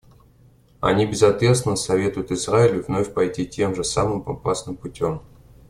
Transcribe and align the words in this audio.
Они 0.79 1.05
безответственно 1.05 1.75
советуют 1.75 2.31
Израилю 2.31 2.83
вновь 2.83 3.13
пойти 3.13 3.45
тем 3.45 3.75
же 3.75 3.83
самым 3.83 4.23
опасным 4.27 4.75
путем. 4.75 5.21